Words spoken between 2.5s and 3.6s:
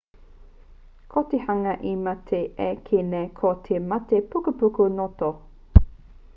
ai i kī nei ko